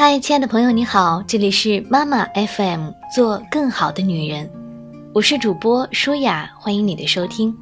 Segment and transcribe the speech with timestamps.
[0.00, 4.48] 嗨，亲爱的朋友，你好，这里是妈妈 FM，做更好的女人，
[5.12, 7.52] 我是主播舒雅，欢迎你的收听。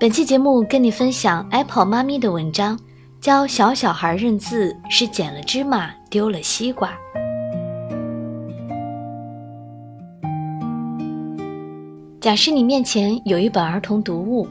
[0.00, 2.80] 本期节目跟你分享 Apple 妈咪的文章，
[3.20, 6.90] 教小小孩认字是捡了芝麻丢了西瓜。
[12.18, 14.48] 假设你面前有一本儿童读物，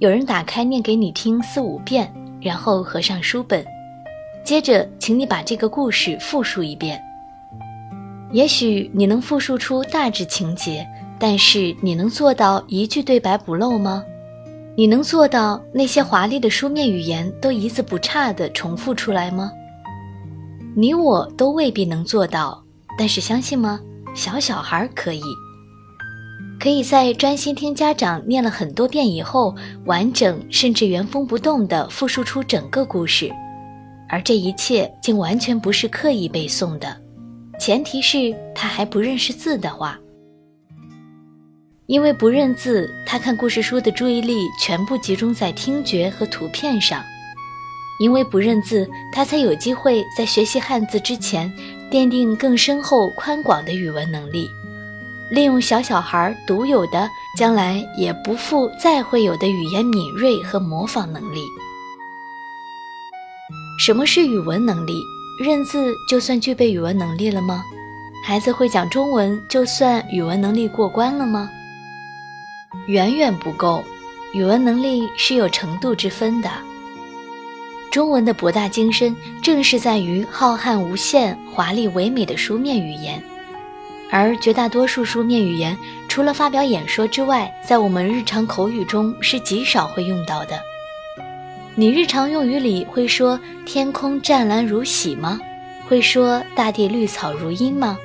[0.00, 2.12] 有人打开念给你听四五遍，
[2.42, 3.64] 然后合上书本。
[4.44, 7.02] 接着，请你把这个故事复述一遍。
[8.30, 10.86] 也许你能复述出大致情节，
[11.18, 14.04] 但是你能做到一句对白不漏吗？
[14.76, 19.50] 你能做到那些华丽的书面语言都一字不差地重复出来吗？
[20.76, 22.62] 你我都未必能做到，
[22.98, 23.80] 但是相信吗？
[24.14, 25.22] 小小孩可以，
[26.60, 29.54] 可以在专心听家长念了很多遍以后，
[29.86, 33.32] 完整甚至原封不动地复述出整个故事。
[34.08, 36.96] 而这一切竟完全不是刻意背诵的，
[37.58, 39.98] 前提是他还不认识字的话。
[41.86, 47.02] 因为不认字，他看故事书的注意力全部集中在听觉和图片上；
[48.00, 51.52] 因为不认字，他才有机会在学习汉字之前
[51.90, 54.48] 奠定更深厚宽广的语文能力，
[55.30, 61.40] 利用小小孩独有的、将来也不复再会有的语言敏锐和模仿能力。
[63.76, 65.04] 什么是语文能力？
[65.36, 67.64] 认字就算具备语文能力了吗？
[68.24, 71.50] 孩子会讲中文就算语文能力过关了吗？
[72.86, 73.84] 远远不够，
[74.32, 76.48] 语文能力是有程度之分的。
[77.90, 83.22] 中文的博大精深，正是在于浩瀚无限、华丽唯美的书面语言，
[84.08, 85.76] 而绝大多数书面语言，
[86.08, 90.58] 除了发表演说之外，在我们日常口语中是极少会用到的。
[91.76, 95.40] 你日常用语里会说“天空湛蓝如洗”吗？
[95.88, 97.98] 会说“大地绿草如茵”吗？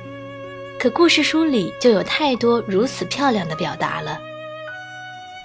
[0.76, 4.18] 可故事书里就有太多如此漂亮的表达了。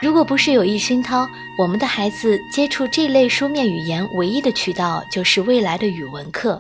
[0.01, 1.27] 如果不是有意熏陶，
[1.59, 6.59] 我们的孩子接触这类书面语言唯一的渠道就是未来的语文课。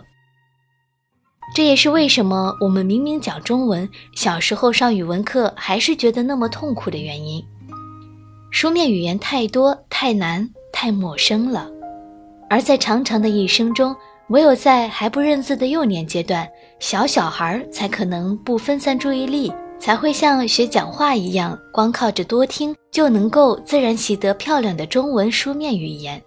[1.55, 7.43] 这也是为什么我们明明讲中文，小时候上语文课还是觉得那么痛苦的原因。
[8.51, 10.47] 书面语言太多太难。
[10.75, 11.71] 太陌生了，
[12.49, 13.95] 而在长长的一生中，
[14.27, 16.45] 唯有在还不认字的幼年阶段，
[16.79, 26.21] 小小孩才可能不分散注意力，才会像学讲话一样，光靠着多听就能够自然习得漂亮的中文书面语言。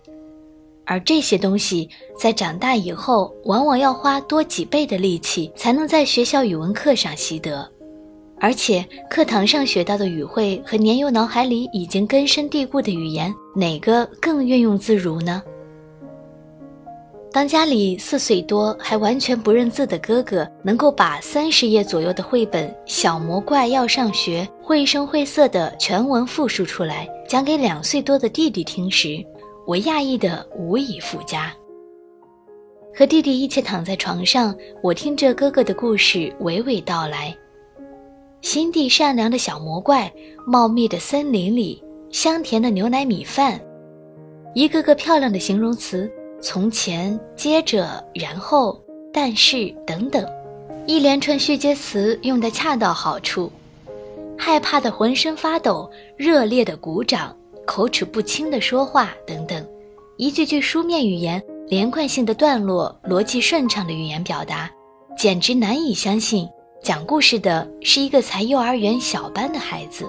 [0.86, 1.86] 而这些东西
[2.18, 7.70] 在长大以后，往往要花多几倍的力气，才能在学校语文课上习得。
[8.40, 15.42] 而且课堂上学到的语汇和年幼脑海里已经根深蒂固的语言，哪个更运用自如呢？
[17.30, 29.22] 当家里四岁多还完全不认字的哥哥能够把三十页左右的绘本《小魔怪要上学》绘声绘色的全文复述出来，讲给两岁多的弟弟听时，
[29.66, 31.52] 我讶异的无以复加。
[32.94, 37.36] 和弟弟一起躺在床上，我听着哥哥的故事娓娓道来。
[38.40, 40.12] 心地善良的小魔怪，
[40.46, 43.60] 茂密的森林里，香甜的牛奶米饭，
[44.54, 46.10] 一个个漂亮的形容词，
[46.40, 48.80] 从前，接着，然后，
[49.12, 50.24] 但是，等等，
[50.86, 53.50] 一连串续接词用得恰到好处。
[54.38, 59.66] 害怕的浑身发抖，热烈的鼓掌，口齿不清的说话，等等，
[60.16, 64.70] 一句句书面语言，连贯性的段落，逻辑顺畅的语言表达，
[65.18, 66.48] 简直难以相信。
[66.82, 70.06] 讲故事的是一个才幼儿园小班的孩子，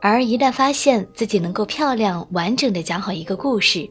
[0.00, 3.90] 而一旦发现自己能够漂亮完整的讲好一个故事，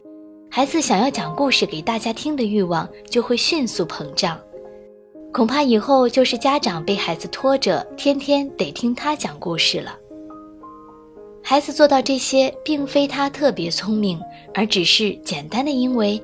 [0.50, 4.40] 孩子想要讲故事给大家听的欲望就会迅速膨胀。
[5.32, 9.96] 恐怕以后就是家长被孩子拖着，天天得听他讲故事了。
[11.42, 14.18] 孩子做到这些，并非他特别聪明，
[14.54, 16.20] 而只是简单的因为，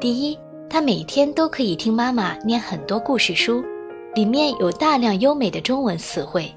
[0.00, 0.38] 第一。
[0.70, 3.64] 他每天都可以听妈妈念很多故事书，
[4.14, 6.52] 里面有大量优美的中文词汇。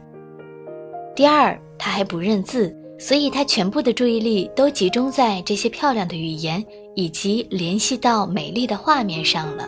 [1.15, 6.63] 第二，他还不认字，所以他全部的注意力都集中在这些漂亮的语言
[6.93, 9.67] 以及联系到美丽的画面上了。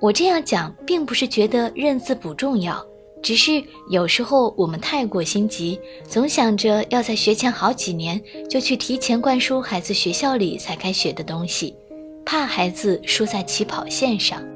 [0.00, 2.82] 我这样讲，并不是觉得认字不重要，
[3.22, 5.78] 只是有时候我们太过心急，
[6.08, 11.74] 总想着要在学前好几年就去提前灌输孩子学校里才该学的东西。
[12.30, 14.46] 怕孩子输在起跑线上，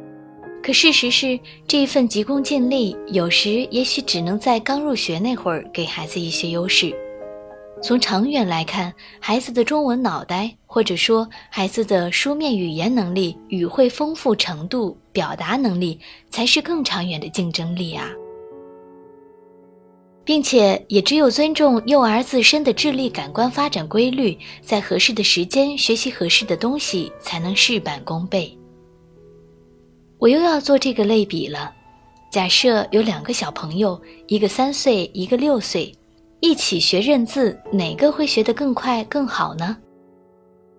[0.62, 6.94] 可事实是，这一份急功近利，有时也许只能在刚入学那会儿给孩子一些优势。
[7.82, 15.98] 从长远来看，孩子的中文脑袋，或者说孩子的书面语言能力、语汇丰富程度、表达能力，
[16.28, 18.10] 才是更长远的竞争力啊！
[20.24, 28.56] 并且，也只有尊重幼儿自身的智力感官发展规律，在合适的时间学习合适的东西，才能事半功倍。
[30.19, 31.72] 我又要做这个类比了。
[32.30, 35.92] 假设有两个小朋友，一个三岁，一个六岁。
[36.40, 39.76] 一起学认字，哪个会学得更快更好呢？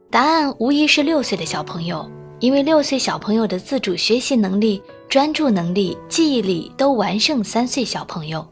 [0.09, 2.09] 答案无疑是六岁的小朋友，
[2.39, 8.45] 因为六岁小朋友的自主学习能力、专注能力、记忆力都完胜三岁小朋友。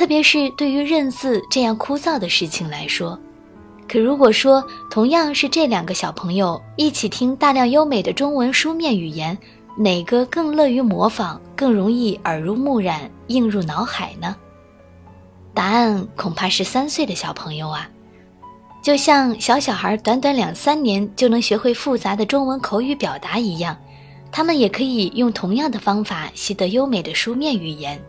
[0.00, 3.20] 特别是对于认字这样枯燥的事情来说，
[3.86, 9.36] 可如果说同样是这两个小朋友一起听大量优美的中文书面语言，
[9.76, 14.34] 哪个更乐于模仿，更容易耳濡目染、映入脑海呢？
[15.52, 17.86] 答案恐怕是三岁的小朋友啊，
[18.82, 23.76] 就像小小孩短短两三年就能学会复杂的中文口语表达一样，
[24.32, 28.02] 他们也可以用同样的方法习得优美的书面语言。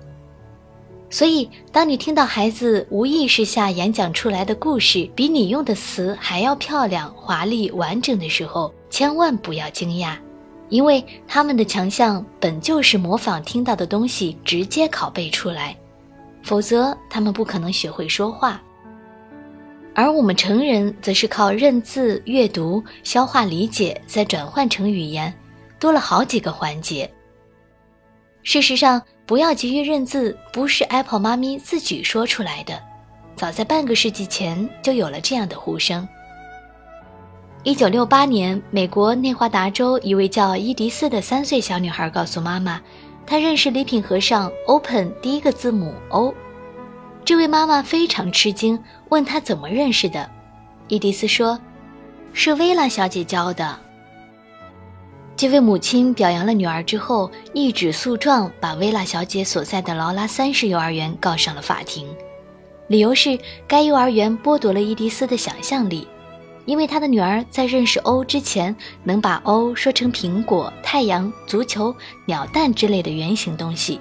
[1.13, 10.16] 所以，当你听到孩子无意识下演讲出来的故事比你用的词还要漂亮、华丽、完整的时候，千万不要惊讶，
[10.69, 15.75] 因为他们的强项本就是模仿听到的东西直接拷贝出来。
[16.44, 18.62] 否则，他们不可能学会说话。
[19.94, 25.31] 而我们成人则是靠认字、阅读、消化理解，再转换成语言，
[25.78, 27.12] 多了好几个环节。
[28.44, 32.82] 事实上，不要急于认字，不是 Apple 妈咪自己说出来的，
[33.36, 36.08] 早在半个世纪前就有了这样的呼声。
[37.64, 42.82] 一九六八年，美国内华达州一位叫伊迪丝的三岁小女孩告诉妈妈。
[43.24, 46.34] 她认识礼品盒上 “open” 第一个字母 “o”，
[47.24, 48.78] 这位妈妈非常吃惊，
[49.10, 50.28] 问她怎么认识的。
[50.88, 51.58] 伊迪丝说
[52.34, 53.80] ：“是薇拉小姐教的。”
[55.42, 62.08] 这位母亲表扬了女儿之后，一纸诉状把薇拉小姐所在的劳拉三世幼儿园告上了法庭，
[62.86, 66.08] 理由是该幼儿园剥夺了伊迪丝的想象力。
[66.66, 71.92] 因为他的女儿在认识 “o” 之前，能把 “o” 说成苹果、太阳、足球、
[72.28, 74.00] 鸟蛋之类的圆形东西。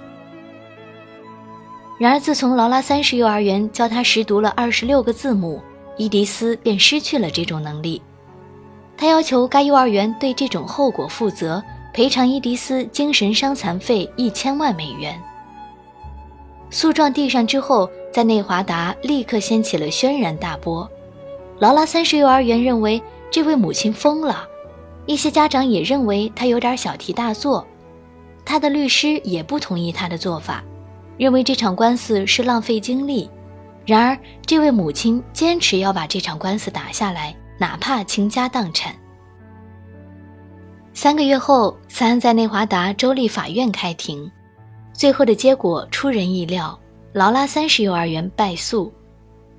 [1.99, 5.59] 然而，自从劳拉三世幼儿园教他识读了二十六个字母，
[5.97, 8.03] 伊迪丝便失去了这种能力。
[9.01, 15.19] 他要求该幼儿园对这种后果负责，赔偿伊迪丝精神伤残费一千万美元。
[16.69, 20.87] 诉状递上之后，在内华达立刻掀起了轩然大波。
[21.61, 24.47] 劳拉三世幼儿园认为这位母亲疯了，
[25.07, 27.67] 一些家长也认为她有点小题大做，
[28.45, 30.63] 他的律师也不同意他的做法，
[31.17, 33.31] 认为这场官司是浪费精力。
[33.87, 38.95] 然而，这位母亲坚持要把这场官司打下来，哪怕倾家荡产。
[40.95, 44.31] 三个月后，此案在内华达州立法院开庭，
[44.95, 46.79] 最后的结果出人意料，
[47.13, 48.91] 劳拉三世幼儿园败诉。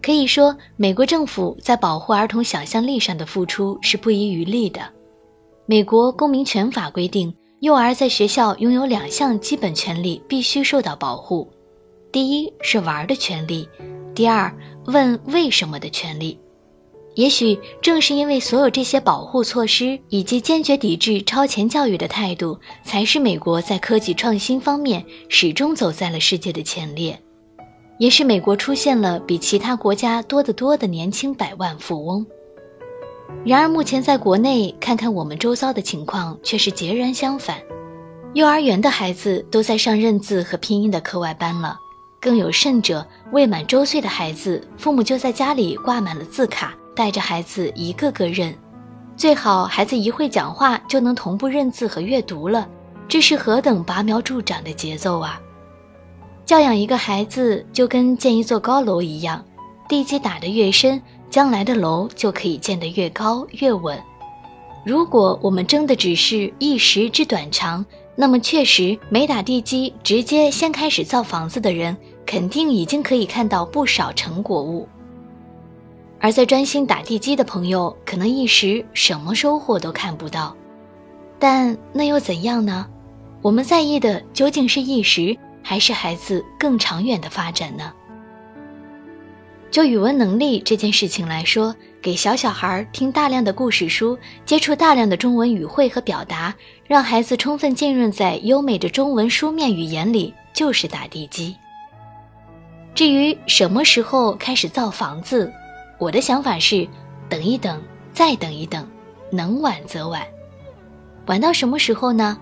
[0.02, 4.82] 可以说，美国政府在保护儿童想象力上的付出是不遗余力的。
[5.68, 11.48] 美国公民权法规定，幼儿在学校拥有两项基本权利必须受到保护：
[12.12, 13.70] 第一是玩的权利，
[14.16, 14.52] 第二
[14.86, 16.40] 问为什么的权利。
[17.16, 27.20] 也许正是因为所有这些保护措施以及坚决抵制超前教育的态度，才使美国在科技创新方面始终走在了世界的前列。
[27.98, 32.26] 也是美国出现了比其他国家多得多的年轻百万富翁。
[33.46, 37.58] 然而，目前在国内看看我们周遭的情况，却是截然相反。
[38.34, 41.78] 幼儿园的孩子都在上认字和拼音的课外班了，
[42.20, 48.54] 更有甚者，未满周岁的孩子，父母就在家里挂满了字卡，带着孩子一个个认。
[49.18, 52.68] 最好孩子一会讲话就能同步认字和阅读了，
[53.08, 55.40] 这是何等拔苗助长的节奏啊！
[56.46, 59.44] 教养一个孩子就跟建一座高楼一样，
[59.88, 64.02] 地基打得越深，将来的楼就可以建得越高越稳。
[64.84, 71.96] 如果我们争的只是一时之短长，那么确实没打地基，直接先开始造房子的人，
[72.26, 74.88] 肯定已经可以看到不少成果物。
[76.22, 80.56] 而在专心打地基的朋友，可能一时什么收获都看不到。
[81.40, 82.88] 但那又怎样呢？
[83.42, 85.38] 我们在意的究竟是一时。
[85.64, 87.94] 还是孩子更长远的发展呢？
[89.70, 96.52] 就语文能力这件事情来说，给小小孩听大量的故事书，接触大量的中文语汇和表达，
[96.88, 101.56] 让孩子充分浸润在优美的中文书面语言里，就是打地基。
[102.96, 105.54] 至于什么时候开始造房子，
[106.02, 106.88] 我的想法是，
[107.30, 107.80] 等一等，
[108.12, 108.90] 再等一等，
[109.30, 110.26] 能晚则晚。
[111.28, 112.36] 晚到什么时候呢？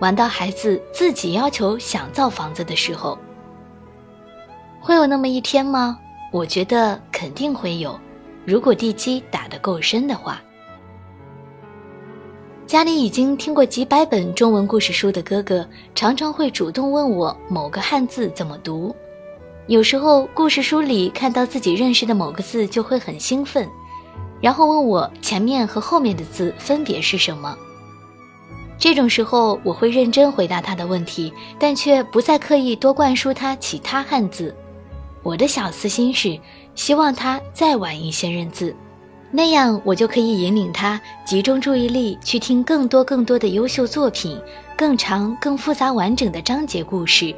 [0.00, 3.18] 晚到孩子自己要求想造房子的时候。
[4.82, 5.98] 会有那么一天吗？
[6.30, 7.98] 我觉得肯定会有，
[8.44, 10.38] 如果地基打得够深的话。
[12.66, 18.94] 家里已经听过几百本中文故事书的哥哥，常常会主动问我某个汉字怎么读。
[19.66, 23.66] 有时候故事书里看到自己认识的某个字，就会很兴奋，
[24.38, 27.56] 然后问我前面和后面的字分别是什么。
[28.78, 34.54] 这种时候，我会认真回答他的问题，但却不再刻意多灌输他其他汉字。
[35.22, 36.38] 我的小私心是，
[36.74, 38.76] 希望他再晚一些认字。
[39.30, 44.38] 那样，我就可以引领他集中注意力去听更多更多的优秀作品，
[44.76, 47.34] 更长、更复杂、完整的章节故事，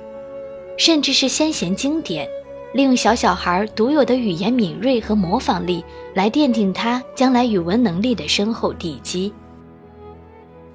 [0.76, 2.28] 甚至是先贤经典，
[2.72, 9.32] 利用小小孩独有的语言敏锐和模仿力来奠定他将来语文能力的深厚地基。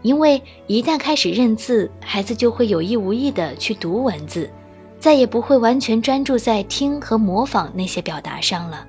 [0.01, 4.49] 因为一旦开始认字，孩子就会有意无意地去读文字，
[4.99, 8.87] 再也不会完全专注在听和模仿那些表达上了。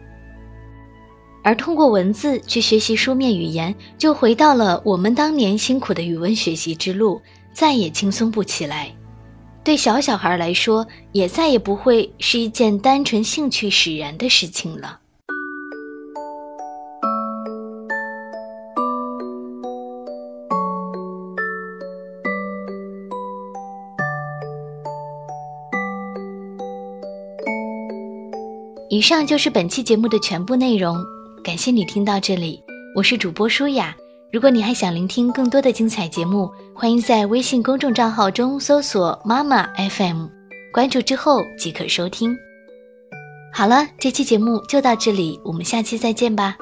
[1.45, 7.21] 而通过文字去学习书面语言，就回到了我们当年辛苦的语文学习之路，
[7.53, 8.91] 再也轻松不起来。
[9.65, 14.99] 对小小孩来说，也再也不会是一件单纯兴趣使然的事情了。
[28.91, 30.97] 以上就是本期节目的全部内容。
[31.43, 32.63] 感谢你听到这里，
[32.95, 33.97] 我是主播舒雅。
[34.33, 40.25] 如果你还想聆听更多的精彩节目，欢迎在微信公众账号中搜索“妈妈 FM”，
[40.73, 42.35] 关注之后即可收听。
[43.53, 46.57] 好了，这期节目就到这里，我们下期再见吧。